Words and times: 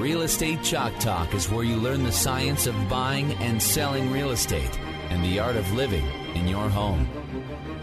Real 0.00 0.22
Estate 0.22 0.62
Chalk 0.62 0.98
Talk 0.98 1.34
is 1.34 1.50
where 1.50 1.62
you 1.62 1.76
learn 1.76 2.04
the 2.04 2.10
science 2.10 2.66
of 2.66 2.88
buying 2.88 3.34
and 3.34 3.62
selling 3.62 4.10
real 4.10 4.30
estate 4.30 4.80
and 5.10 5.22
the 5.22 5.38
art 5.38 5.56
of 5.56 5.70
living 5.74 6.06
in 6.34 6.48
your 6.48 6.70
home. 6.70 7.06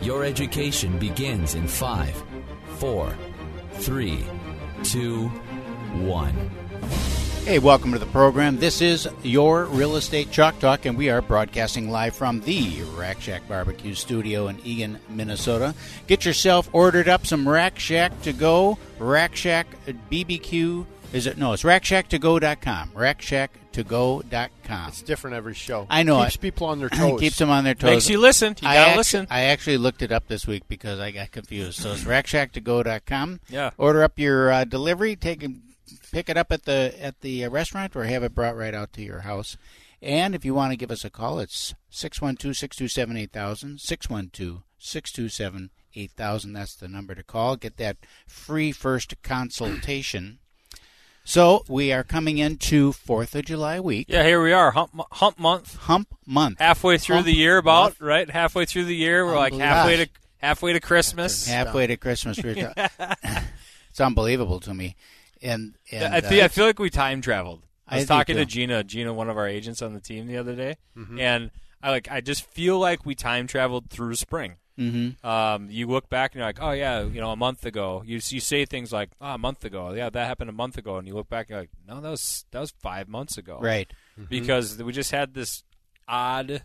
Your 0.02 0.24
education 0.24 0.98
begins 0.98 1.54
in 1.54 1.68
five, 1.68 2.24
four, 2.80 3.16
three, 3.74 4.26
two, 4.84 5.28
one. 6.08 6.34
Hey, 7.46 7.60
welcome 7.60 7.94
to 7.94 8.00
the 8.00 8.08
program. 8.08 8.58
This 8.58 8.82
is 8.82 9.08
your 9.22 9.66
Real 9.66 9.96
Estate 9.96 10.32
Chalk 10.32 10.58
Talk, 10.60 10.86
and 10.86 10.98
we 10.98 11.12
are 11.12 11.22
broadcasting 11.22 11.92
live 11.92 12.16
from 12.16 12.42
the 12.42 12.82
Rack 12.98 13.22
Shack 13.22 13.48
Barbecue 13.48 13.94
Studio 13.94 14.48
in 14.48 14.58
Eagan, 14.66 15.00
Minnesota. 15.08 15.76
Get 16.08 16.26
yourself 16.26 16.68
ordered 16.74 17.08
up 17.08 17.28
some 17.28 17.48
Rack 17.48 17.78
Shack 17.78 18.24
to 18.24 18.34
go, 18.34 18.80
Rack 18.98 19.36
Shack 19.36 19.68
BBQ. 19.86 20.88
Is 21.14 21.26
it? 21.26 21.38
No, 21.38 21.54
it's 21.54 21.64
rackshacktogo.com. 21.64 22.90
Rackshacktogo.com. 22.92 24.88
It's 24.90 25.02
different 25.02 25.36
every 25.38 25.54
show. 25.54 25.88
I 25.90 26.04
know. 26.04 26.22
Keeps 26.24 26.36
it. 26.36 26.42
people 26.42 26.68
on 26.68 26.80
their 26.80 26.90
toes. 26.90 27.20
Keeps 27.22 27.38
them 27.38 27.50
on 27.50 27.64
their 27.64 27.76
toes. 27.76 27.92
Makes 27.92 28.10
you 28.10 28.20
listen. 28.20 28.56
You 28.62 28.68
I 28.68 28.74
gotta 28.76 28.88
actu- 28.90 28.98
listen. 28.98 29.28
I 29.30 29.42
actually 29.44 29.78
looked 29.78 30.02
it 30.02 30.12
up 30.12 30.28
this 30.28 30.46
week 30.46 30.64
because 30.68 31.00
I 31.00 31.12
got 31.12 31.32
confused. 31.32 31.80
So 31.82 31.94
it's 31.94 32.04
rackshacktogo.com. 32.04 33.40
Yeah. 33.50 33.70
Order 33.78 34.04
up 34.04 34.20
your 34.20 34.52
uh, 34.52 34.66
delivery. 34.66 35.16
Take 35.16 35.44
it, 35.44 35.52
pick 36.12 36.28
it 36.30 36.36
up 36.38 36.52
at 36.52 36.66
the 36.66 36.94
at 37.00 37.22
the 37.22 37.46
uh, 37.46 37.50
restaurant 37.50 37.96
or 37.96 38.04
have 38.04 38.24
it 38.24 38.36
brought 38.36 38.58
right 38.58 38.74
out 38.74 38.92
to 38.94 39.02
your 39.02 39.22
house. 39.22 39.56
And 40.02 40.36
if 40.36 40.46
you 40.46 40.54
want 40.54 40.72
to 40.74 40.78
give 40.78 40.92
us 40.92 41.04
a 41.04 41.10
call, 41.10 41.40
it's 41.40 41.74
612-627-8000, 41.92 44.62
612-627-8000. 44.80 46.54
That's 46.54 46.76
the 46.76 46.88
number 46.88 47.16
to 47.16 47.24
call. 47.24 47.56
Get 47.56 47.78
that 47.78 47.98
free 48.28 48.72
first 48.72 49.20
consultation. 49.24 50.38
So 51.30 51.66
we 51.68 51.92
are 51.92 52.06
coming 52.06 52.38
into 52.38 52.94
Fourth 52.94 53.36
of 53.36 53.44
July 53.44 53.82
week. 53.82 54.08
Yeah, 54.08 54.24
here 54.24 54.42
we 54.42 54.54
are, 54.54 54.72
hump, 54.72 54.92
hump 55.12 55.38
month, 55.38 55.76
Hump 55.76 56.08
month. 56.26 56.58
halfway 56.60 56.98
through 56.98 57.16
Hump 57.16 57.26
the 57.26 57.34
year, 57.36 57.58
about 57.58 57.84
month. 57.84 58.02
right. 58.02 58.30
Halfway 58.30 58.64
through 58.64 58.86
the 58.86 58.96
year, 58.96 59.26
we're 59.26 59.36
like 59.36 59.52
halfway 59.54 59.98
to 59.98 60.08
halfway 60.38 60.72
to 60.72 60.80
Christmas. 60.80 61.46
halfway 61.46 61.86
to 61.88 61.98
Christmas. 61.98 62.40
It's 63.90 64.00
unbelievable 64.00 64.60
to 64.62 64.74
me. 64.74 64.96
And, 65.42 65.74
and 65.92 66.14
I, 66.14 66.22
think, 66.22 66.42
uh, 66.42 66.46
I 66.46 66.48
feel 66.50 66.66
like 66.66 66.80
we 66.80 66.90
time 66.92 67.20
traveled. 67.20 67.64
I 67.88 67.96
I 67.96 67.98
was 67.98 68.06
do 68.06 68.08
talking 68.10 68.36
to. 68.38 68.46
Gina, 68.46 68.84
Gina, 68.86 69.12
one 69.12 69.28
of 69.30 69.38
our 69.38 69.48
agents 69.50 69.82
on 69.82 69.94
the 69.96 70.00
team, 70.00 70.28
the 70.28 70.38
other 70.38 70.56
day, 70.56 70.78
Mm-hmm. 70.96 71.20
and 71.20 71.52
I 71.84 71.90
like 71.92 72.10
I 72.10 72.22
just 72.22 72.46
feel 72.52 72.80
like 72.80 73.06
we 73.06 73.16
time 73.16 73.48
traveled 73.48 73.90
through 73.90 74.16
spring. 74.16 74.56
Mhm. 74.78 75.24
Um, 75.26 75.68
you 75.70 75.88
look 75.88 76.10
back 76.10 76.32
and 76.34 76.40
you're 76.40 76.48
like, 76.48 76.62
oh 76.62 76.72
yeah, 76.72 77.02
you 77.04 77.20
know, 77.22 77.32
a 77.32 77.36
month 77.36 77.66
ago. 77.66 78.04
You 78.06 78.16
you 78.16 78.40
say 78.40 78.66
things 78.66 78.92
like, 78.92 79.10
oh, 79.22 79.34
a 79.34 79.38
month 79.38 79.66
ago, 79.66 79.94
yeah, 79.94 80.10
that 80.10 80.28
happened 80.28 80.50
a 80.50 80.54
month 80.54 80.78
ago, 80.78 80.98
and 80.98 81.08
you 81.08 81.14
look 81.14 81.30
back 81.30 81.48
and 81.48 81.52
you're 81.52 81.60
like, 81.62 81.70
no, 81.88 82.02
that 82.02 82.10
was 82.10 82.46
that 82.52 82.60
was 82.60 82.72
five 82.82 83.08
months 83.08 83.38
ago, 83.38 83.60
right. 83.62 83.92
Because 84.30 84.82
we 84.82 84.92
just 84.94 85.12
had 85.12 85.34
this 85.34 85.64
odd 86.08 86.64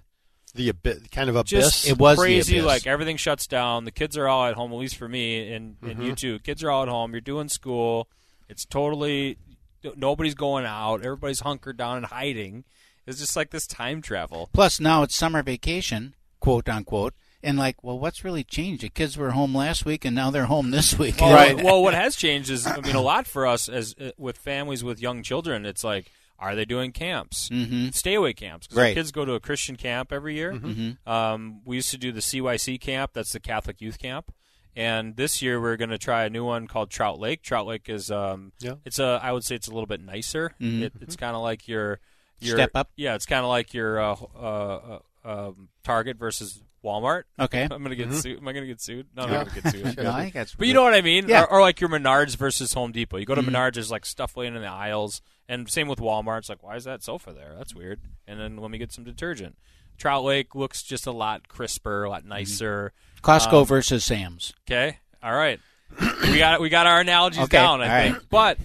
the 0.54 0.68
abyss, 0.68 1.00
kind 1.10 1.30
of 1.30 1.36
abyss. 1.36 1.50
just 1.50 1.88
It 1.88 1.98
was 1.98 2.18
crazy. 2.18 2.60
Like 2.60 2.86
everything 2.86 3.16
shuts 3.16 3.46
down. 3.46 3.84
The 3.86 3.90
kids 3.90 4.16
are 4.18 4.28
all 4.28 4.44
at 4.46 4.54
home. 4.54 4.72
At 4.72 4.78
least 4.78 4.96
for 4.96 5.08
me 5.08 5.52
and, 5.52 5.76
and 5.82 5.92
Mm-hmm. 5.92 6.02
you 6.02 6.14
too. 6.14 6.38
Kids 6.40 6.62
are 6.62 6.70
all 6.70 6.82
at 6.82 6.88
home. 6.88 7.12
You're 7.12 7.20
doing 7.22 7.48
school. 7.48 8.08
It's 8.48 8.64
totally 8.66 9.38
nobody's 9.96 10.34
going 10.34 10.66
out. 10.66 11.04
Everybody's 11.04 11.40
hunkered 11.40 11.76
down 11.78 11.96
and 11.96 12.06
hiding. 12.06 12.64
It's 13.06 13.18
just 13.18 13.34
like 13.34 13.50
this 13.50 13.66
time 13.66 14.02
travel. 14.02 14.48
Plus, 14.52 14.78
now 14.78 15.02
it's 15.02 15.16
summer 15.16 15.42
vacation, 15.42 16.14
quote 16.38 16.68
unquote. 16.68 17.14
And 17.42 17.58
like, 17.58 17.82
well, 17.82 17.98
what's 17.98 18.22
really 18.24 18.44
changed? 18.44 18.82
The 18.82 18.88
kids 18.88 19.16
were 19.16 19.32
home 19.32 19.54
last 19.54 19.84
week, 19.84 20.04
and 20.04 20.14
now 20.14 20.30
they're 20.30 20.46
home 20.46 20.70
this 20.70 20.96
week. 20.98 21.20
Well, 21.20 21.34
Right. 21.34 21.60
Well, 21.62 21.82
what 21.82 21.94
has 21.94 22.14
changed 22.14 22.50
is, 22.50 22.66
I 22.66 22.80
mean, 22.80 22.94
a 22.94 23.00
lot 23.00 23.26
for 23.26 23.46
us 23.46 23.68
as 23.68 23.94
uh, 24.00 24.10
with 24.16 24.38
families 24.38 24.84
with 24.84 25.00
young 25.02 25.22
children. 25.24 25.66
It's 25.66 25.82
like, 25.82 26.10
are 26.38 26.54
they 26.54 26.64
doing 26.64 26.92
camps, 26.92 27.48
mm-hmm. 27.48 27.90
stay 27.90 28.14
away 28.14 28.32
camps? 28.32 28.66
Because 28.66 28.78
Right. 28.78 28.94
kids 28.94 29.10
go 29.12 29.24
to 29.24 29.34
a 29.34 29.40
Christian 29.40 29.76
camp 29.76 30.12
every 30.12 30.34
year. 30.34 30.52
Mm-hmm. 30.52 31.08
Um, 31.10 31.60
we 31.64 31.76
used 31.76 31.90
to 31.90 31.98
do 31.98 32.10
the 32.12 32.20
CYC 32.20 32.80
camp. 32.80 33.12
That's 33.14 33.32
the 33.32 33.40
Catholic 33.40 33.80
Youth 33.80 33.98
Camp. 33.98 34.32
And 34.74 35.16
this 35.16 35.42
year 35.42 35.60
we're 35.60 35.76
going 35.76 35.90
to 35.90 35.98
try 35.98 36.24
a 36.24 36.30
new 36.30 36.44
one 36.44 36.66
called 36.66 36.90
Trout 36.90 37.18
Lake. 37.20 37.42
Trout 37.42 37.66
Lake 37.66 37.88
is 37.88 38.10
um, 38.10 38.52
Yeah. 38.60 38.74
it's 38.84 38.98
a 38.98 39.20
I 39.22 39.30
would 39.32 39.44
say 39.44 39.54
it's 39.54 39.68
a 39.68 39.72
little 39.72 39.86
bit 39.86 40.00
nicer. 40.00 40.54
Mhm. 40.60 40.82
It, 40.82 40.92
it's 41.00 41.14
kind 41.16 41.36
of 41.36 41.42
like 41.42 41.68
your, 41.68 42.00
your 42.42 42.56
Step 42.56 42.70
up? 42.74 42.90
Yeah, 42.96 43.14
it's 43.14 43.26
kind 43.26 43.42
of 43.44 43.48
like 43.48 43.72
your 43.74 44.00
uh, 44.00 44.16
uh, 44.36 44.98
uh, 45.24 45.48
um, 45.48 45.68
Target 45.84 46.16
versus 46.18 46.62
Walmart. 46.84 47.24
Okay. 47.38 47.62
I'm 47.70 47.82
gonna 47.82 47.94
get 47.94 48.12
sued. 48.12 48.38
Am 48.38 48.48
I 48.48 48.52
gonna 48.52 48.66
get 48.66 48.80
sued? 48.80 49.06
No, 49.16 49.22
I'm 49.24 49.30
not 49.30 49.48
gonna 49.48 49.60
get 49.60 49.72
sued. 49.72 49.96
No, 50.02 50.10
I 50.10 50.22
think 50.22 50.34
that's. 50.34 50.54
But 50.54 50.66
you 50.66 50.74
know 50.74 50.82
what 50.82 50.94
I 50.94 51.00
mean? 51.00 51.28
Yeah. 51.28 51.42
Or, 51.44 51.52
or 51.54 51.60
like 51.60 51.80
your 51.80 51.90
Menards 51.90 52.36
versus 52.36 52.72
Home 52.74 52.92
Depot. 52.92 53.16
You 53.18 53.26
go 53.26 53.34
to 53.34 53.42
Mhm. 53.42 53.50
Menards, 53.50 53.74
there's 53.74 53.90
like 53.90 54.04
stuff 54.04 54.36
laying 54.36 54.54
in 54.56 54.62
the 54.62 54.68
aisles, 54.68 55.22
and 55.48 55.68
same 55.70 55.88
with 55.88 55.98
Walmart. 56.00 56.38
It's 56.38 56.48
like, 56.48 56.62
why 56.62 56.76
is 56.76 56.84
that 56.84 57.02
sofa 57.02 57.32
there? 57.32 57.54
That's 57.56 57.74
weird. 57.74 58.00
And 58.26 58.40
then 58.40 58.56
let 58.56 58.70
me 58.70 58.78
get 58.78 58.92
some 58.92 59.04
detergent. 59.04 59.56
Trout 59.98 60.24
Lake 60.24 60.54
looks 60.54 60.82
just 60.82 61.06
a 61.06 61.12
lot 61.12 61.46
crisper, 61.48 62.04
a 62.04 62.10
lot 62.10 62.24
nicer. 62.24 62.92
Costco 63.22 63.60
um, 63.60 63.66
versus 63.66 64.04
Sam's. 64.04 64.52
Okay, 64.68 64.98
all 65.22 65.34
right. 65.34 65.60
we 66.22 66.38
got 66.38 66.60
we 66.60 66.68
got 66.70 66.86
our 66.86 67.00
analogies 67.00 67.42
Okay, 67.44 67.58
down. 67.58 67.80
I 67.82 67.84
all 67.98 68.02
think, 68.02 68.14
right. 68.16 68.24
but 68.30 68.58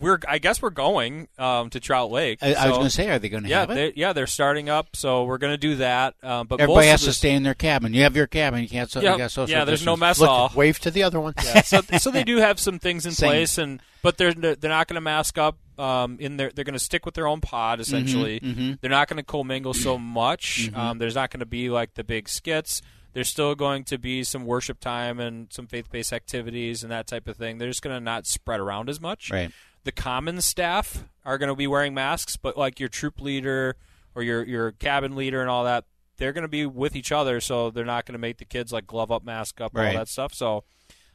we're 0.00 0.18
I 0.28 0.38
guess 0.38 0.60
we're 0.60 0.70
going 0.70 1.28
um, 1.38 1.70
to 1.70 1.80
Trout 1.80 2.10
Lake. 2.10 2.38
I, 2.42 2.54
I 2.54 2.68
was 2.68 2.76
going 2.76 2.88
to 2.88 2.90
say, 2.90 3.08
are 3.10 3.18
they 3.18 3.28
going 3.28 3.44
to 3.44 3.48
yeah, 3.48 3.60
have 3.60 3.70
it? 3.70 3.74
they, 3.74 3.92
yeah, 4.00 4.12
they're 4.12 4.26
starting 4.26 4.68
up, 4.68 4.94
so 4.94 5.24
we're 5.24 5.38
going 5.38 5.52
to 5.52 5.58
do 5.58 5.76
that. 5.76 6.14
Um, 6.22 6.46
but 6.46 6.60
Everybody 6.60 6.88
has 6.88 7.02
to 7.04 7.12
stay 7.12 7.32
in 7.32 7.42
their 7.42 7.54
cabin. 7.54 7.94
You 7.94 8.02
have 8.02 8.16
your 8.16 8.26
cabin. 8.26 8.62
You 8.62 8.68
can't. 8.68 8.90
So, 8.90 9.00
Yeah, 9.00 9.16
you 9.16 9.28
social 9.28 9.56
yeah. 9.56 9.64
There's 9.64 9.84
no 9.84 9.92
distance. 9.92 10.00
mess 10.00 10.20
Look, 10.20 10.28
hall. 10.28 10.52
wave 10.54 10.78
to 10.80 10.90
the 10.90 11.02
other 11.02 11.20
one. 11.20 11.34
Yeah, 11.44 11.62
so 11.62 11.80
so 11.98 12.10
they 12.10 12.24
do 12.24 12.38
have 12.38 12.58
some 12.58 12.78
things 12.78 13.06
in 13.06 13.12
Same. 13.12 13.28
place, 13.28 13.58
and 13.58 13.80
but 14.02 14.16
they're 14.18 14.34
they're 14.34 14.56
not 14.62 14.88
going 14.88 14.96
to 14.96 15.00
mask 15.00 15.38
up. 15.38 15.58
Um, 15.78 16.16
in 16.20 16.38
their 16.38 16.50
they're 16.50 16.64
going 16.64 16.72
to 16.72 16.78
stick 16.78 17.04
with 17.04 17.14
their 17.14 17.26
own 17.26 17.42
pod 17.42 17.80
essentially. 17.80 18.40
mhm. 18.40 18.80
They're 18.80 18.90
not 18.90 19.08
going 19.08 19.18
to 19.18 19.22
commingle 19.22 19.74
so 19.74 19.98
much. 19.98 20.70
Mm-hmm. 20.70 20.80
Um, 20.80 20.98
there's 20.98 21.14
not 21.14 21.30
going 21.30 21.40
to 21.40 21.46
be 21.46 21.68
like 21.68 21.94
the 21.94 22.04
big 22.04 22.30
skits. 22.30 22.80
There's 23.12 23.28
still 23.28 23.54
going 23.54 23.84
to 23.84 23.96
be 23.96 24.24
some 24.24 24.44
worship 24.44 24.78
time 24.78 25.20
and 25.20 25.50
some 25.50 25.66
faith 25.66 25.90
based 25.90 26.12
activities 26.12 26.82
and 26.82 26.92
that 26.92 27.06
type 27.06 27.28
of 27.28 27.36
thing. 27.36 27.56
They're 27.56 27.68
just 27.68 27.80
going 27.80 27.96
to 27.96 28.00
not 28.00 28.26
spread 28.26 28.60
around 28.60 28.90
as 28.90 29.00
much. 29.00 29.30
Right. 29.30 29.50
The 29.86 29.92
common 29.92 30.40
staff 30.40 31.04
are 31.24 31.38
going 31.38 31.48
to 31.48 31.54
be 31.54 31.68
wearing 31.68 31.94
masks, 31.94 32.36
but 32.36 32.56
like 32.58 32.80
your 32.80 32.88
troop 32.88 33.20
leader 33.20 33.76
or 34.16 34.22
your 34.24 34.42
your 34.44 34.72
cabin 34.72 35.14
leader 35.14 35.40
and 35.40 35.48
all 35.48 35.62
that, 35.62 35.84
they're 36.16 36.32
going 36.32 36.42
to 36.42 36.48
be 36.48 36.66
with 36.66 36.96
each 36.96 37.12
other, 37.12 37.40
so 37.40 37.70
they're 37.70 37.84
not 37.84 38.04
going 38.04 38.14
to 38.14 38.18
make 38.18 38.38
the 38.38 38.44
kids 38.44 38.72
like 38.72 38.84
glove 38.88 39.12
up, 39.12 39.22
mask 39.24 39.60
up, 39.60 39.70
Right. 39.76 39.88
all 39.92 39.94
that 40.00 40.08
stuff. 40.08 40.34
So, 40.34 40.64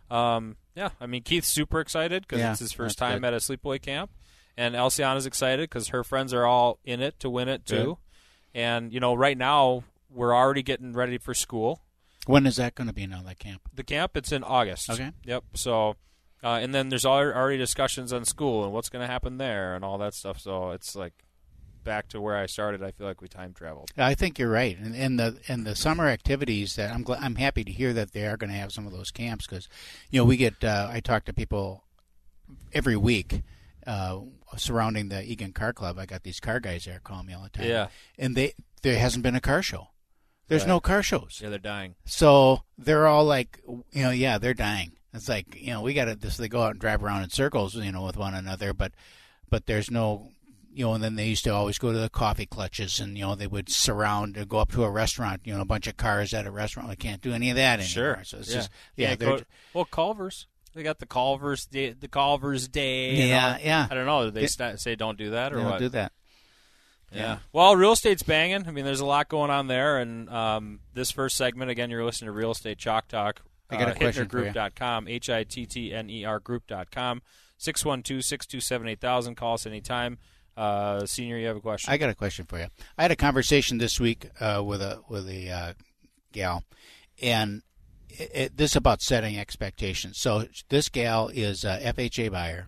um, 0.09 0.56
yeah, 0.73 0.91
I 1.01 1.06
mean 1.06 1.21
Keith's 1.21 1.50
super 1.50 1.81
excited 1.81 2.23
because 2.23 2.39
Yeah, 2.39 2.51
it's 2.51 2.62
his 2.62 2.71
first 2.71 2.97
time 2.97 3.19
good. 3.21 3.27
at 3.27 3.33
a 3.33 3.38
sleepaway 3.38 3.81
camp, 3.81 4.09
and 4.56 4.73
Elsiana's 4.73 5.25
excited 5.25 5.69
because 5.69 5.89
her 5.89 6.03
friends 6.06 6.33
are 6.33 6.45
all 6.45 6.79
in 6.85 7.01
it 7.01 7.19
to 7.19 7.29
win 7.29 7.50
it 7.50 7.65
too. 7.65 7.97
And 8.53 8.94
you 8.94 9.01
know, 9.01 9.13
right 9.13 9.38
now 9.38 9.83
we're 10.09 10.33
already 10.33 10.63
getting 10.63 10.94
ready 10.94 11.18
for 11.18 11.33
school. 11.33 11.81
When 12.25 12.45
is 12.45 12.56
that 12.56 12.75
going 12.75 12.88
to 12.88 12.94
be 12.94 13.06
now? 13.06 13.21
That 13.23 13.39
camp? 13.39 13.63
The 13.73 13.83
camp 13.83 14.15
it's 14.15 14.31
in 14.31 14.44
August. 14.45 14.89
Okay. 14.89 15.12
Yep. 15.25 15.44
So, 15.56 15.95
uh, 16.43 16.59
and 16.61 16.73
then 16.73 16.89
there's 16.89 17.05
already 17.05 17.57
discussions 17.57 18.11
on 18.13 18.25
school 18.25 18.63
and 18.63 18.73
what's 18.73 18.89
going 18.89 19.01
to 19.05 19.11
happen 19.11 19.38
there 19.38 19.75
and 19.75 19.83
all 19.85 19.97
that 19.99 20.13
stuff. 20.13 20.39
So 20.39 20.71
it's 20.71 20.95
like 20.95 21.13
back 21.83 22.07
to 22.09 22.21
where 22.21 22.38
I 22.38 22.45
started. 22.45 22.83
I 22.83 22.91
feel 22.91 23.07
like 23.07 23.21
we 23.21 23.27
time 23.27 23.53
traveled. 23.53 23.89
I 23.97 24.13
think 24.13 24.38
you're 24.38 24.49
right, 24.51 24.77
and, 24.77 24.95
and 24.95 25.19
the 25.19 25.38
and 25.47 25.65
the 25.65 25.75
summer 25.75 26.07
activities 26.07 26.75
that 26.75 26.93
I'm 26.93 27.03
glad, 27.03 27.21
I'm 27.23 27.35
happy 27.35 27.63
to 27.63 27.71
hear 27.71 27.93
that 27.93 28.11
they 28.13 28.25
are 28.27 28.38
going 28.38 28.51
to 28.51 28.57
have 28.57 28.71
some 28.71 28.85
of 28.85 28.91
those 28.93 29.11
camps 29.11 29.47
because, 29.47 29.67
you 30.09 30.19
know, 30.19 30.25
we 30.25 30.38
get 30.38 30.63
uh, 30.63 30.89
I 30.91 30.99
talk 30.99 31.25
to 31.25 31.33
people 31.33 31.83
every 32.73 32.95
week 32.97 33.41
uh, 33.87 34.19
surrounding 34.57 35.09
the 35.09 35.23
Eagan 35.23 35.53
Car 35.53 35.73
Club. 35.73 35.97
I 35.97 36.05
got 36.05 36.23
these 36.23 36.39
car 36.39 36.59
guys 36.59 36.85
there 36.85 36.99
calling 37.03 37.25
me 37.27 37.33
all 37.33 37.44
the 37.44 37.49
time. 37.49 37.67
Yeah. 37.67 37.87
and 38.17 38.35
they 38.35 38.53
there 38.83 38.97
hasn't 38.99 39.23
been 39.23 39.35
a 39.35 39.41
car 39.41 39.61
show. 39.63 39.87
There's 40.47 40.63
Right. 40.63 40.67
no 40.69 40.79
car 40.81 41.01
shows. 41.01 41.39
Yeah, 41.41 41.49
they're 41.49 41.59
dying. 41.59 41.95
So 42.05 42.63
they're 42.77 43.07
all 43.07 43.23
like, 43.25 43.59
you 43.91 44.03
know, 44.03 44.11
yeah, 44.11 44.37
they're 44.37 44.53
dying. 44.53 44.91
It's 45.13 45.27
like, 45.27 45.59
you 45.59 45.71
know, 45.71 45.81
we 45.81 45.93
got 45.93 46.05
to 46.05 46.15
this. 46.15 46.37
They 46.37 46.47
go 46.47 46.61
out 46.63 46.71
and 46.71 46.79
drive 46.79 47.03
around 47.03 47.23
in 47.23 47.29
circles, 47.29 47.75
you 47.75 47.91
know, 47.91 48.05
with 48.05 48.17
one 48.17 48.33
another, 48.33 48.73
but 48.73 48.93
but 49.49 49.65
there's 49.65 49.91
no, 49.91 50.29
you 50.73 50.85
know. 50.85 50.93
And 50.93 51.03
then 51.03 51.15
they 51.15 51.27
used 51.27 51.43
to 51.43 51.49
always 51.53 51.77
go 51.77 51.91
to 51.91 51.97
the 51.97 52.09
coffee 52.09 52.45
clutches, 52.45 52.99
and 52.99 53.17
you 53.17 53.25
know, 53.25 53.35
they 53.35 53.47
would 53.47 53.69
surround 53.69 54.37
and 54.37 54.47
go 54.47 54.59
up 54.59 54.71
to 54.71 54.83
a 54.85 54.89
restaurant, 54.89 55.41
you 55.43 55.53
know, 55.53 55.59
a 55.61 55.65
bunch 55.65 55.87
of 55.87 55.97
cars 55.97 56.33
at 56.33 56.45
a 56.47 56.51
restaurant. 56.51 56.87
We 56.87 56.95
can't 56.95 57.21
do 57.21 57.33
any 57.33 57.49
of 57.49 57.57
that 57.57 57.79
anymore. 57.79 57.87
Sure. 57.87 58.21
So 58.23 58.37
it's 58.37 58.49
yeah. 58.49 58.55
just, 58.55 58.69
yeah, 58.95 59.09
Yeah, 59.09 59.15
go- 59.15 59.41
well, 59.73 59.85
Culver's. 59.85 60.47
They 60.73 60.83
got 60.83 60.99
the 60.99 61.05
Culver's 61.05 61.65
Day, 61.65 61.91
the 61.91 62.07
Culver's 62.07 62.69
Day. 62.69 63.27
Yeah, 63.27 63.57
yeah. 63.61 63.87
I 63.91 63.93
don't 63.93 64.05
know. 64.05 64.23
Do 64.25 64.31
they 64.31 64.41
Yeah. 64.43 64.47
sta- 64.47 64.75
say 64.77 64.95
don't 64.95 65.17
do 65.17 65.31
that 65.31 65.51
or 65.51 65.57
they 65.57 65.61
don't 65.63 65.71
what? 65.71 65.79
do 65.79 65.89
that. 65.89 66.13
Yeah. 67.11 67.39
Well, 67.51 67.75
real 67.75 67.91
estate's 67.91 68.23
banging. 68.23 68.65
I 68.65 68.71
mean, 68.71 68.85
there's 68.85 69.01
a 69.01 69.05
lot 69.05 69.27
going 69.27 69.51
on 69.51 69.67
there. 69.67 69.97
And 69.97 70.29
um, 70.29 70.79
this 70.93 71.11
first 71.11 71.35
segment, 71.35 71.69
again, 71.69 71.89
you're 71.89 72.05
listening 72.05 72.27
to 72.27 72.31
Real 72.31 72.51
Estate 72.51 72.77
Chalk 72.77 73.09
Talk. 73.09 73.41
I 73.71 73.77
got 73.77 73.89
a 73.89 73.91
uh, 73.91 73.95
question 73.95 74.27
for 74.27 74.44
you. 74.44 74.53
H 75.07 75.29
I 75.29 75.44
T 75.44 75.65
T 75.65 75.94
N 75.94 76.09
E 76.09 76.25
R 76.25 76.39
Group.com, 76.39 77.21
612 77.57 78.23
627 78.23 78.88
8000. 78.88 79.35
Call 79.35 79.53
us 79.53 79.65
anytime. 79.65 80.18
Uh, 80.57 81.06
senior, 81.06 81.38
you 81.38 81.47
have 81.47 81.57
a 81.57 81.62
question? 81.62 81.91
I 81.91 81.97
got 81.97 82.09
a 82.09 82.15
question 82.15 82.45
for 82.45 82.59
you. 82.59 82.68
I 82.97 83.01
had 83.01 83.12
a 83.12 83.15
conversation 83.15 83.77
this 83.77 84.00
week 84.00 84.29
uh, 84.39 84.62
with 84.65 84.81
a 84.81 85.01
with 85.07 85.27
a 85.29 85.50
uh, 85.50 85.73
gal, 86.31 86.63
and 87.21 87.62
it, 88.09 88.31
it, 88.33 88.57
this 88.57 88.71
is 88.71 88.75
about 88.75 89.01
setting 89.01 89.39
expectations. 89.39 90.19
So 90.19 90.45
this 90.69 90.89
gal 90.89 91.29
is 91.29 91.63
a 91.63 91.79
FHA 91.79 92.31
buyer 92.31 92.68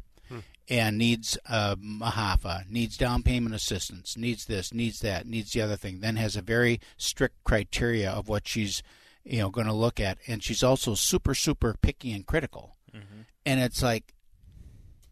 and 0.69 0.97
needs 0.97 1.37
uh, 1.47 1.75
Mahafa, 1.75 2.69
needs 2.69 2.97
down 2.97 3.23
payment 3.23 3.53
assistance, 3.53 4.17
needs 4.17 4.45
this, 4.45 4.73
needs 4.73 4.99
that, 4.99 5.27
needs 5.27 5.51
the 5.51 5.61
other 5.61 5.75
thing. 5.75 5.99
Then 5.99 6.15
has 6.15 6.35
a 6.35 6.41
very 6.41 6.79
strict 6.97 7.43
criteria 7.43 8.09
of 8.09 8.29
what 8.29 8.47
she's 8.47 8.81
you 9.23 9.39
know 9.39 9.49
going 9.49 9.67
to 9.67 9.73
look 9.73 9.99
at, 9.99 10.17
and 10.27 10.43
she's 10.43 10.63
also 10.63 10.95
super 10.95 11.35
super 11.35 11.75
picky 11.81 12.11
and 12.11 12.25
critical. 12.25 12.75
Mm-hmm. 12.93 13.21
And 13.45 13.59
it's 13.59 13.81
like 13.81 14.13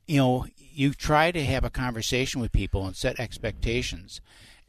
you 0.07 0.17
know, 0.17 0.45
you 0.57 0.93
try 0.93 1.31
to 1.31 1.43
have 1.45 1.63
a 1.63 1.69
conversation 1.69 2.41
with 2.41 2.51
people 2.51 2.85
and 2.85 2.95
set 2.95 3.19
expectations, 3.19 4.19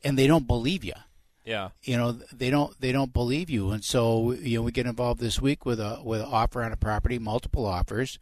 and 0.05 0.17
they 0.17 0.27
don't 0.27 0.47
believe 0.47 0.85
you. 0.85 0.93
yeah. 1.45 1.71
You 1.83 1.97
know, 1.97 2.13
they 2.13 2.51
don't 2.51 2.79
they 2.81 2.93
don't 2.93 3.13
believe 3.13 3.51
you, 3.51 3.71
and 3.71 3.85
so 3.85 4.33
you 4.33 4.59
know 4.59 4.63
we 4.63 4.73
get 4.73 4.87
involved 4.87 5.21
this 5.21 5.41
week 5.41 5.67
with 5.67 5.81
a 5.81 6.01
with 6.05 6.21
an 6.21 6.29
offer 6.31 6.63
on 6.63 6.73
a 6.73 6.77
property, 6.77 7.19
multiple 7.19 7.67
offers, 7.67 8.19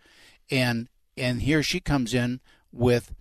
and 0.50 0.88
and 1.16 1.42
here 1.42 1.62
she 1.62 1.80
comes 1.80 2.14
in 2.14 2.40
with 2.72 3.14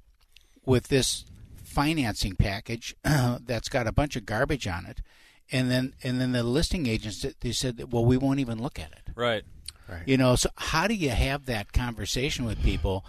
with 0.65 0.87
this 0.87 1.25
financing 1.61 2.35
package 2.35 2.95
that's 3.03 3.69
got 3.69 3.87
a 3.87 3.91
bunch 3.91 4.15
of 4.15 4.25
garbage 4.25 4.67
on 4.67 4.85
it, 4.85 5.01
and 5.51 5.69
then 5.69 5.93
and 6.03 6.19
then 6.19 6.31
the 6.31 6.43
listing 6.43 6.85
agents 6.85 7.25
they 7.41 7.51
said, 7.51 7.91
well, 7.91 8.05
we 8.05 8.17
won't 8.17 8.39
even 8.39 8.61
look 8.61 8.79
at 8.79 8.91
it. 8.91 9.13
Right. 9.15 9.43
right 9.87 10.03
You 10.05 10.17
know, 10.17 10.35
so 10.35 10.49
how 10.55 10.87
do 10.87 10.93
you 10.93 11.09
have 11.09 11.45
that 11.45 11.73
conversation 11.73 12.45
with 12.45 12.61
people 12.63 13.05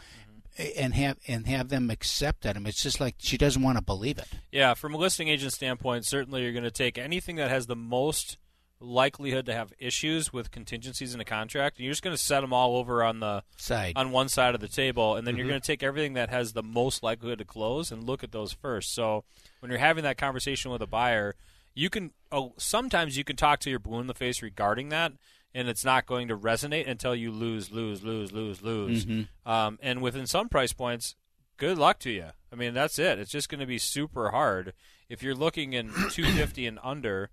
and 0.76 0.94
have 0.94 1.18
and 1.26 1.46
have 1.46 1.68
them 1.68 1.90
accept 1.90 2.42
that? 2.42 2.56
I 2.56 2.58
mean, 2.58 2.68
it's 2.68 2.82
just 2.82 3.00
like 3.00 3.16
she 3.18 3.38
doesn't 3.38 3.62
want 3.62 3.78
to 3.78 3.84
believe 3.84 4.18
it. 4.18 4.28
Yeah, 4.50 4.74
from 4.74 4.94
a 4.94 4.96
listing 4.96 5.28
agent 5.28 5.52
standpoint, 5.52 6.06
certainly 6.06 6.42
you're 6.42 6.52
going 6.52 6.64
to 6.64 6.70
take 6.70 6.98
anything 6.98 7.36
that 7.36 7.50
has 7.50 7.66
the 7.66 7.76
most 7.76 8.36
likelihood 8.80 9.44
to 9.46 9.52
have 9.52 9.72
issues 9.78 10.32
with 10.32 10.50
contingencies 10.50 11.14
in 11.14 11.20
a 11.20 11.24
contract, 11.24 11.76
and 11.76 11.84
you're 11.84 11.92
just 11.92 12.02
going 12.02 12.16
to 12.16 12.22
set 12.22 12.40
them 12.40 12.52
all 12.52 12.76
over 12.76 13.04
on 13.04 13.20
the 13.20 13.42
Side. 13.56 13.92
on 13.96 14.10
one 14.10 14.28
side 14.28 14.54
of 14.54 14.60
the 14.60 14.68
table, 14.68 15.16
and 15.16 15.26
then 15.26 15.36
you're 15.36 15.44
mm-hmm. 15.44 15.50
going 15.50 15.60
to 15.60 15.66
take 15.66 15.82
everything 15.82 16.14
that 16.14 16.30
has 16.30 16.52
the 16.52 16.62
most 16.62 17.02
likelihood 17.02 17.38
to 17.38 17.44
close 17.44 17.92
and 17.92 18.04
look 18.04 18.24
at 18.24 18.32
those 18.32 18.52
first. 18.52 18.94
So 18.94 19.24
when 19.60 19.70
you're 19.70 19.78
having 19.78 20.04
that 20.04 20.16
conversation 20.16 20.70
with 20.70 20.82
a 20.82 20.86
buyer, 20.86 21.34
you 21.74 21.90
can 21.90 22.12
oh, 22.32 22.54
sometimes 22.58 23.16
you 23.16 23.24
can 23.24 23.36
talk 23.36 23.60
to 23.60 23.70
your 23.70 23.78
blue 23.78 24.00
in 24.00 24.06
the 24.06 24.14
face 24.14 24.42
regarding 24.42 24.88
that, 24.90 25.12
and 25.54 25.68
it's 25.68 25.84
not 25.84 26.06
going 26.06 26.28
to 26.28 26.36
resonate 26.36 26.88
until 26.88 27.14
you 27.14 27.30
lose, 27.30 27.70
lose, 27.70 28.02
lose, 28.02 28.32
lose, 28.32 28.62
lose. 28.62 29.04
Um, 29.46 29.78
and 29.82 30.00
within 30.00 30.26
some 30.26 30.48
price 30.48 30.72
points, 30.72 31.16
good 31.56 31.78
luck 31.78 31.98
to 32.00 32.10
you. 32.10 32.26
I 32.52 32.56
mean, 32.56 32.74
that's 32.74 32.98
it. 32.98 33.18
It's 33.18 33.30
just 33.30 33.48
going 33.48 33.60
to 33.60 33.66
be 33.66 33.78
super 33.78 34.30
hard 34.30 34.72
if 35.08 35.22
you're 35.22 35.34
looking 35.34 35.72
in 35.72 35.88
250 36.10 36.66
and 36.66 36.78
under 36.82 37.30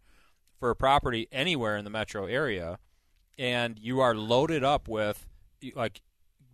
for 0.59 0.69
a 0.69 0.75
property 0.75 1.27
anywhere 1.31 1.77
in 1.77 1.83
the 1.83 1.91
metro 1.91 2.25
area, 2.25 2.79
and 3.37 3.77
you 3.79 3.99
are 3.99 4.15
loaded 4.15 4.63
up 4.63 4.87
with 4.87 5.25
like 5.75 6.01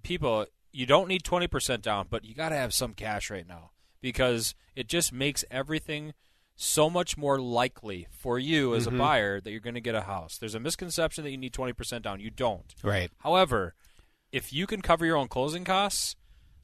people. 0.04 0.46
You 0.72 0.86
don't 0.86 1.08
need 1.08 1.24
20% 1.24 1.82
down, 1.82 2.08
but 2.10 2.26
you 2.26 2.34
got 2.34 2.50
to 2.50 2.56
have 2.56 2.74
some 2.74 2.94
cash 2.94 3.30
right 3.30 3.48
now 3.48 3.72
because 4.02 4.56
it 4.76 4.88
just 4.88 5.14
makes 5.14 5.46
everything 5.52 6.14
so 6.56 6.90
much 6.90 7.18
more 7.18 7.40
likely 7.40 8.08
for 8.12 8.38
you 8.38 8.76
as 8.76 8.86
a 8.86 8.90
mm-hmm. 8.90 9.00
buyer 9.00 9.42
that 9.42 9.52
you're 9.52 9.60
going 9.60 9.74
to 9.74 9.82
get 9.82 9.96
a 9.96 10.02
house. 10.02 10.38
There's 10.38 10.56
a 10.56 10.60
misconception 10.60 11.24
that 11.24 11.32
you 11.32 11.38
need 11.38 11.54
20% 11.54 12.02
down. 12.02 12.20
You 12.20 12.30
don't. 12.30 12.74
Right. 12.84 13.12
However, 13.20 13.74
if 14.32 14.54
you 14.54 14.68
can 14.68 14.82
cover 14.82 15.06
your 15.06 15.18
own 15.18 15.28
closing 15.28 15.64
costs, 15.64 16.16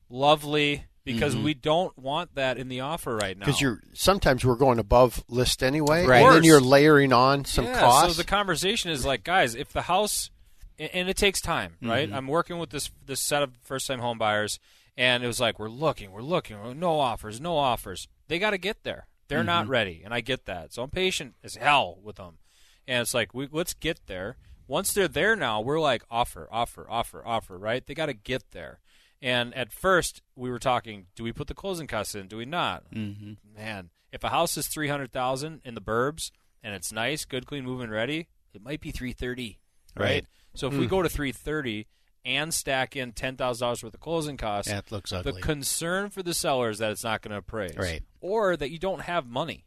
lovely 0.09 0.86
because 1.06 1.33
mm-hmm. 1.33 1.44
we 1.44 1.53
don't 1.53 1.97
want 1.97 2.36
that 2.36 2.57
in 2.57 2.68
the 2.69 2.81
offer 2.81 3.15
right 3.15 3.38
now. 3.38 3.45
Because 3.45 3.62
you're 3.62 3.81
sometimes 3.94 4.45
we're 4.45 4.56
going 4.56 4.80
above 4.80 5.24
list 5.27 5.63
anyway, 5.63 6.06
Right. 6.06 6.21
and 6.24 6.35
then 6.35 6.44
you're 6.44 6.62
layering 6.62 7.13
on 7.13 7.45
some 7.45 7.65
yeah, 7.65 7.80
costs. 7.80 8.15
So 8.15 8.21
the 8.21 8.27
conversation 8.27 8.92
is 8.92 9.06
like, 9.06 9.24
guys, 9.24 9.56
if 9.56 9.74
the 9.74 9.83
house, 9.83 10.30
and, 10.77 11.09
it 11.09 11.18
takes 11.18 11.42
time, 11.42 11.75
right? 11.81 12.07
Mm-hmm. 12.07 12.15
I'm 12.15 12.27
working 12.27 12.57
with 12.57 12.69
this 12.69 12.92
this 13.06 13.19
set 13.19 13.44
of 13.44 13.51
first 13.63 13.88
time 13.88 14.00
home 14.00 14.18
buyers, 14.18 14.59
and 14.97 15.24
it 15.24 15.27
was 15.27 15.39
like, 15.39 15.59
we're 15.59 15.69
looking, 15.69 16.12
we're 16.12 16.21
looking, 16.21 16.80
no 16.80 17.00
offers, 17.00 17.42
no 17.42 17.57
offers. 17.57 18.07
They 18.27 18.39
got 18.39 18.51
to 18.51 18.57
get 18.57 18.83
there. 18.83 19.07
They're 19.30 19.44
not 19.44 19.68
ready, 19.68 20.02
and 20.04 20.14
I 20.14 20.22
get 20.22 20.46
that. 20.46 20.74
So 20.74 20.84
I'm 20.84 20.90
patient 20.90 21.36
as 21.44 21.56
hell 21.56 21.98
with 22.04 22.18
them, 22.18 22.40
and 22.88 23.02
it's 23.02 23.14
like, 23.14 23.34
we 23.34 23.48
let's 23.52 23.74
get 23.74 24.02
there. 24.08 24.38
Once 24.68 24.94
they're 24.94 25.08
there 25.08 25.36
now, 25.36 25.62
we're 25.62 25.80
like 25.80 26.04
offer, 26.12 26.48
offer, 26.52 26.86
offer, 26.90 27.26
offer, 27.26 27.58
right? 27.58 27.86
They 27.86 27.94
got 27.94 28.08
to 28.08 28.14
get 28.14 28.52
there. 28.52 28.80
And 29.22 29.54
at 29.56 29.72
first, 29.72 30.22
we 30.36 30.50
were 30.50 30.60
talking: 30.60 31.08
Do 31.16 31.24
we 31.24 31.31
put 31.31 31.48
the 31.48 31.54
closing 31.54 31.88
costs 31.88 32.16
in? 32.16 32.28
Do 32.28 32.38
we 32.38 32.46
not? 32.46 32.84
Mm-hmm. 32.94 33.34
Man, 33.56 33.90
if 34.12 34.24
a 34.24 34.30
house 34.30 34.58
is 34.58 34.68
three 34.68 34.88
hundred 34.88 35.12
thousand 35.12 35.62
in 35.64 35.76
the 35.76 35.81
burbs 35.81 36.31
and 36.64 36.76
it's 36.76 36.92
nice, 36.92 37.26
good, 37.26 37.46
clean, 37.46 37.66
moving, 37.66 37.90
ready, 37.90 38.28
it 38.54 38.64
might 38.64 38.81
be 38.81 38.92
three 38.92 39.14
thirty, 39.14 39.60
right? 39.96 40.06
Right. 40.06 40.26
So 40.56 40.68
if 40.68 40.74
we 40.76 40.88
go 40.88 41.02
to 41.02 41.10
three 41.10 41.31
thirty 41.31 41.88
and 42.25 42.54
stack 42.54 42.95
in 42.95 43.12
ten 43.12 43.36
thousand 43.38 43.66
dollars 43.66 43.83
worth 43.83 43.94
of 43.94 44.00
closing 44.00 44.38
costs, 44.38 44.71
That 44.71 44.92
looks 44.92 45.12
the 45.12 45.33
concern 45.42 46.10
for 46.10 46.24
the 46.24 46.33
seller 46.33 46.69
is 46.69 46.80
that 46.80 46.92
it's 46.92 47.04
not 47.04 47.21
going 47.21 47.31
to 47.31 47.38
appraise, 47.38 47.77
Right. 47.77 48.04
Or 48.21 48.56
that 48.57 48.71
you 48.71 48.77
don't 48.80 49.01
have 49.01 49.25
money, 49.25 49.66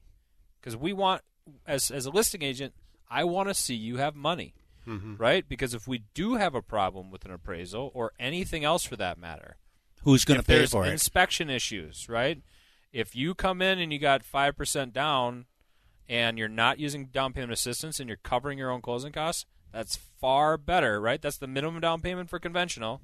because 0.61 0.77
we 0.77 0.93
want, 0.93 1.23
as 1.67 1.91
as 1.91 2.07
a 2.07 2.11
listing 2.11 2.43
agent, 2.43 2.75
I 3.11 3.25
want 3.25 3.49
to 3.49 3.55
see 3.55 3.75
you 3.75 3.97
have 3.97 4.15
money, 4.15 4.55
mm-hmm. 4.87 5.17
right? 5.17 5.49
Because 5.49 5.75
if 5.75 5.89
we 5.89 6.05
do 6.15 6.35
have 6.35 6.55
a 6.55 6.63
problem 6.63 7.11
with 7.11 7.25
an 7.25 7.31
appraisal 7.31 7.91
or 7.95 8.13
anything 8.19 8.65
else 8.65 8.85
for 8.85 8.97
that 8.97 9.19
matter, 9.19 9.57
Who's 10.03 10.25
going 10.25 10.41
to 10.41 10.47
pay 10.47 10.67
for 10.67 10.85
it? 10.87 10.93
inspection 10.93 11.49
issues, 11.51 12.09
right? 12.09 12.43
If 12.93 13.17
you 13.17 13.35
come 13.35 13.63
in 13.63 13.79
and 13.79 13.93
you 13.93 13.99
got 13.99 14.23
five 14.23 14.57
percent 14.57 14.93
down, 14.93 15.47
and 16.09 16.37
you're 16.37 16.49
not 16.49 16.79
using 16.79 17.07
down 17.07 17.33
payment 17.33 17.53
assistance 17.53 17.99
and 17.99 18.09
you're 18.09 18.19
covering 18.23 18.59
your 18.59 18.71
own 18.71 18.83
closing 18.83 19.13
costs, 19.13 19.47
that's 19.73 19.97
far 20.21 20.57
better, 20.57 21.01
right? 21.01 21.21
That's 21.21 21.39
the 21.39 21.47
minimum 21.47 21.81
down 21.81 22.01
payment 22.01 22.29
for 22.31 22.39
conventional. 22.39 23.01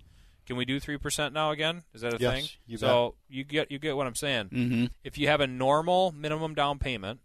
Can 0.47 0.57
we 0.57 0.65
do 0.65 0.81
three 0.81 0.97
percent 0.99 1.35
now 1.35 1.51
again? 1.51 1.83
Is 1.93 2.01
that 2.03 2.15
a 2.15 2.19
Yes, 2.19 2.35
thing? 2.35 2.49
you 2.67 2.79
so 2.79 3.15
you 3.29 3.45
get 3.45 3.71
you 3.71 3.79
get 3.79 3.97
what 3.97 4.07
I'm 4.07 4.15
saying. 4.15 4.49
Mm-hmm. 4.49 4.85
If 5.05 5.19
you 5.19 5.29
have 5.29 5.41
a 5.41 5.47
normal 5.47 6.13
minimum 6.13 6.55
down 6.55 6.79
payment, 6.79 7.21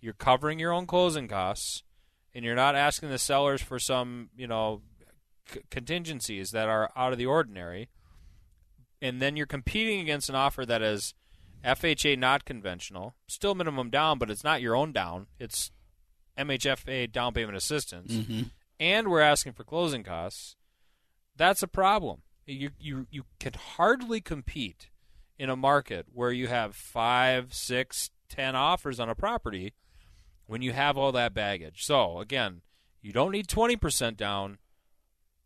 you're 0.00 0.12
covering 0.12 0.58
your 0.58 0.72
own 0.72 0.86
closing 0.86 1.28
costs, 1.28 1.82
and 2.34 2.44
you're 2.44 2.56
not 2.56 2.74
asking 2.74 3.10
the 3.10 3.18
sellers 3.18 3.62
for 3.62 3.78
some 3.78 4.30
you 4.36 4.46
know 4.48 4.82
c- 5.52 5.60
contingencies 5.70 6.50
that 6.50 6.68
are 6.68 6.90
out 6.96 7.12
of 7.12 7.18
the 7.18 7.26
ordinary 7.26 7.88
and 9.00 9.22
then 9.22 9.36
you're 9.36 9.46
competing 9.46 10.00
against 10.00 10.28
an 10.28 10.34
offer 10.34 10.66
that 10.66 10.82
is 10.82 11.14
FHA 11.64 12.18
not 12.18 12.44
conventional, 12.44 13.14
still 13.28 13.54
minimum 13.54 13.90
down, 13.90 14.18
but 14.18 14.28
it's 14.28 14.42
not 14.42 14.60
your 14.60 14.74
own 14.74 14.90
down. 14.92 15.28
It's 15.38 15.70
MHFA 16.36 17.12
down 17.12 17.32
payment 17.32 17.56
assistance, 17.56 18.12
and 18.80 19.08
we're 19.08 19.20
asking 19.20 19.52
for 19.52 19.64
closing 19.64 20.02
costs. 20.02 20.56
That's 21.36 21.62
a 21.62 21.68
problem. 21.68 22.22
You 22.46 22.70
you 22.78 23.06
you 23.10 23.24
can 23.38 23.52
hardly 23.54 24.20
compete 24.20 24.88
in 25.38 25.50
a 25.50 25.56
market 25.56 26.06
where 26.12 26.32
you 26.32 26.48
have 26.48 26.74
five, 26.74 27.54
six, 27.54 28.10
ten 28.28 28.56
offers 28.56 28.98
on 28.98 29.08
a 29.08 29.14
property 29.14 29.74
when 30.46 30.62
you 30.62 30.72
have 30.72 30.96
all 30.96 31.12
that 31.12 31.34
baggage. 31.34 31.84
So 31.84 32.18
again, 32.18 32.62
you 33.02 33.12
don't 33.12 33.32
need 33.32 33.48
twenty 33.48 33.76
percent 33.76 34.16
down, 34.16 34.58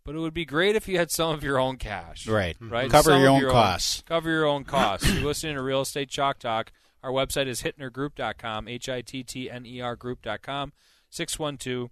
but 0.05 0.15
it 0.15 0.19
would 0.19 0.35
be 0.35 0.45
great 0.45 0.77
if 0.77 0.89
you 0.89 0.97
had 0.97 1.11
some 1.11 1.35
of 1.35 1.43
your 1.43 1.59
own 1.59 1.77
cash. 1.77 2.27
Right. 2.27 2.57
Right. 2.61 2.85
Mm-hmm. 2.85 2.91
Cover 2.91 3.11
Some 3.11 3.21
your 3.21 3.31
own 3.31 3.51
costs. 3.51 4.03
Cover 4.07 4.31
your 4.31 4.47
own 4.47 4.65
costs. 4.65 5.13
You're 5.13 5.25
listening 5.25 5.57
to 5.57 5.63
Real 5.63 5.83
Estate 5.83 6.09
Chalk 6.09 6.39
Talk. 6.39 6.73
Our 7.03 7.11
website 7.11 7.49
is 7.49 7.63
hittnergroup.com, 7.63 8.69
H 8.69 8.89
I 8.89 9.01
T 9.03 9.25
T 9.25 9.51
N 9.51 9.67
E 9.67 9.81
R 9.81 9.97
group.com, 9.97 10.73
612 11.11 11.91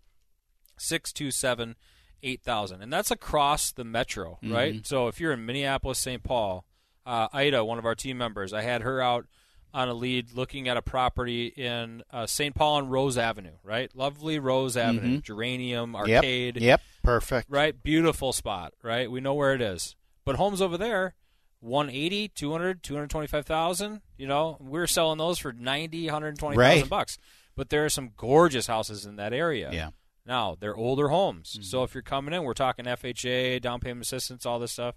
627 0.81 1.77
8000. 2.23 2.83
And 2.83 2.93
that's 2.93 3.11
across 3.11 3.73
the 3.73 3.85
metro, 3.85 4.39
right? 4.43 4.87
So 4.87 5.09
if 5.09 5.21
you're 5.21 5.33
in 5.33 5.47
Minneapolis, 5.47 5.99
St. 5.99 6.23
Paul, 6.23 6.65
uh, 7.07 7.29
Ida, 7.33 7.65
one 7.65 7.79
of 7.79 7.87
our 7.87 7.95
team 7.95 8.19
members, 8.19 8.53
I 8.53 8.63
had 8.63 8.83
her 8.83 9.01
out 9.01 9.27
on 9.73 9.89
a 9.89 9.95
lead 9.95 10.33
looking 10.35 10.69
at 10.69 10.77
a 10.77 10.83
property 10.83 11.47
in 11.47 12.03
uh, 12.11 12.27
St. 12.27 12.55
Paul 12.55 12.75
on 12.77 12.89
Rose 12.89 13.17
Avenue, 13.17 13.55
right? 13.63 13.91
Lovely 13.97 14.39
Rose 14.39 14.77
Avenue, 14.77 15.21
geranium, 15.21 15.95
arcade. 15.97 16.57
Mm-hmm. 16.57 16.65
Yep. 16.65 16.81
Perfect. 17.03 17.47
Right? 17.51 17.81
Beautiful 17.83 18.33
spot, 18.33 18.75
right? 18.83 19.11
We 19.11 19.21
know 19.21 19.33
where 19.35 19.55
it 19.55 19.63
is. 19.63 19.97
But 20.27 20.37
homes 20.37 20.61
over 20.61 20.77
there, 20.77 21.15
180, 21.61 22.29
200, 22.29 22.83
225,000, 22.83 24.01
you 24.19 24.27
know, 24.27 24.57
we're 24.61 24.87
selling 24.87 25.19
those 25.19 25.39
for 25.39 25.53
90, 25.53 26.07
120,000 26.07 26.59
Right. 26.59 26.89
bucks. 26.89 27.17
But 27.57 27.71
there 27.71 27.85
are 27.85 27.89
some 27.91 28.11
gorgeous 28.17 28.67
houses 28.67 29.07
in 29.07 29.17
that 29.17 29.33
area. 29.33 29.71
Yeah. 29.73 29.91
Now, 30.31 30.57
they're 30.61 30.77
older 30.77 31.09
homes. 31.09 31.59
So 31.63 31.83
if 31.83 31.93
you're 31.93 32.05
coming 32.05 32.33
in, 32.33 32.45
we're 32.45 32.55
talking 32.55 32.85
FHA, 32.85 33.61
down 33.61 33.81
payment 33.81 34.07
assistance, 34.07 34.47
all 34.47 34.61
this 34.61 34.71
stuff, 34.71 34.95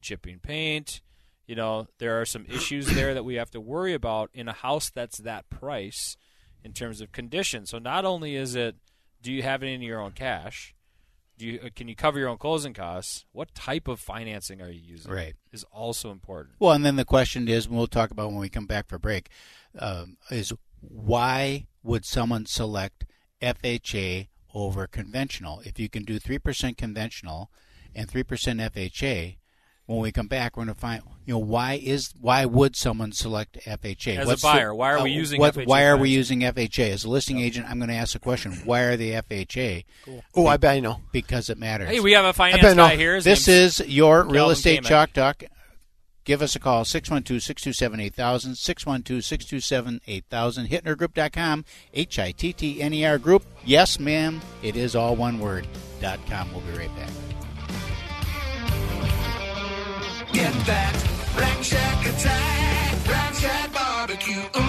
chipping 0.00 0.38
paint, 0.38 1.00
you 1.48 1.56
know, 1.56 1.88
there 1.98 2.20
are 2.20 2.24
some 2.24 2.46
issues 2.46 2.86
there 2.94 3.12
that 3.12 3.24
we 3.24 3.34
have 3.34 3.50
to 3.50 3.60
worry 3.60 3.92
about 3.92 4.30
in 4.32 4.46
a 4.46 4.52
house 4.52 4.88
that's 4.88 5.18
that 5.18 5.50
price 5.50 6.16
in 6.62 6.74
terms 6.74 7.00
of 7.00 7.10
condition. 7.10 7.66
So 7.66 7.80
not 7.80 8.04
only 8.04 8.36
is 8.36 8.54
it 8.54 8.76
do 9.20 9.32
you 9.32 9.42
have 9.42 9.64
it 9.64 9.66
in 9.66 9.82
your 9.82 10.00
own 10.00 10.12
cash? 10.12 10.76
Do 11.36 11.46
you 11.46 11.60
uh, 11.64 11.70
can 11.74 11.88
you 11.88 11.96
cover 11.96 12.20
your 12.20 12.28
own 12.28 12.38
closing 12.38 12.72
costs? 12.72 13.24
What 13.32 13.52
type 13.56 13.88
of 13.88 13.98
financing 13.98 14.62
are 14.62 14.70
you 14.70 14.80
using? 14.80 15.10
Right. 15.10 15.34
Is 15.50 15.64
also 15.72 16.12
important. 16.12 16.54
Well, 16.60 16.70
and 16.70 16.84
then 16.84 16.94
the 16.94 17.04
question 17.04 17.48
is, 17.48 17.66
and 17.66 17.76
we'll 17.76 17.88
talk 17.88 18.12
about 18.12 18.28
when 18.28 18.38
we 18.38 18.48
come 18.48 18.66
back 18.66 18.86
for 18.86 19.00
break, 19.00 19.28
um, 19.76 20.18
is 20.30 20.52
why 20.80 21.66
would 21.82 22.04
someone 22.04 22.46
select 22.46 23.06
FHA 23.42 24.28
over 24.64 24.86
conventional? 24.86 25.60
If 25.64 25.78
you 25.78 25.88
can 25.88 26.04
do 26.04 26.18
3% 26.18 26.76
conventional 26.76 27.50
and 27.94 28.08
3% 28.08 28.24
FHA, 28.24 29.36
when 29.88 30.00
we 30.00 30.12
come 30.12 30.28
back, 30.28 30.56
we're 30.56 30.64
going 30.64 30.74
to 30.74 30.78
find, 30.78 31.02
you 31.24 31.32
know, 31.32 31.38
why 31.38 31.80
is 31.82 32.12
why 32.20 32.44
would 32.44 32.76
someone 32.76 33.10
select 33.10 33.56
FHA? 33.64 34.18
As 34.18 34.28
a 34.28 34.36
buyer, 34.36 34.74
why 34.74 34.92
are 34.92 35.02
we 35.02 35.12
uh, 35.12 35.16
using 35.16 35.40
what, 35.40 35.54
FHA 35.54 35.66
Why 35.66 35.86
are 35.86 35.96
we 35.96 36.10
using 36.10 36.40
FHA? 36.40 36.90
As 36.90 37.04
a 37.04 37.10
listing 37.10 37.40
agent, 37.40 37.66
I'm 37.70 37.78
going 37.78 37.88
to 37.88 37.94
ask 37.94 38.12
the 38.12 38.18
question: 38.18 38.52
Why 38.66 38.80
are 38.82 38.98
they 38.98 39.12
FHA? 39.12 39.84
Oh, 40.36 40.46
I 40.46 40.58
bet 40.58 40.76
I 40.76 40.80
know. 40.80 41.00
Because 41.10 41.48
it 41.48 41.56
matters. 41.56 41.88
Hey, 41.88 42.00
we 42.00 42.12
have 42.12 42.26
a 42.26 42.34
finance 42.34 42.60
bet 42.60 42.76
no. 42.76 42.86
guy 42.86 42.96
here. 42.96 43.14
His 43.14 43.24
This 43.24 43.48
is 43.48 43.80
your 43.88 44.24
real 44.24 44.50
estate 44.50 44.82
Kamek. 44.82 44.88
chalk 44.88 45.12
talk. 45.14 45.42
Give 46.28 46.42
us 46.42 46.54
a 46.54 46.58
call, 46.58 46.84
612 46.84 47.42
627 47.42 48.00
8000, 48.00 48.54
612 48.54 49.24
627 49.24 50.02
8000, 50.06 50.66
hittnergroup.com, 50.68 51.64
H 51.94 52.18
I 52.18 52.32
T 52.32 52.52
T 52.52 52.82
N 52.82 52.92
E 52.92 53.02
R 53.06 53.16
group. 53.16 53.44
Yes, 53.64 53.98
ma'am, 53.98 54.42
it 54.62 54.76
is 54.76 54.94
all 54.94 55.16
one 55.16 55.40
word. 55.40 55.66
Dot 56.02 56.20
com. 56.28 56.52
We'll 56.52 56.60
be 56.60 56.72
right 56.76 56.94
back. 56.96 57.08
Get 60.34 60.52
that 60.66 61.08
Rack 61.34 61.64
Shack 61.64 62.06
attack, 62.06 63.08
Rack 63.08 63.34
Shack 63.34 63.72
barbecue. 63.72 64.42
Ooh. 64.54 64.67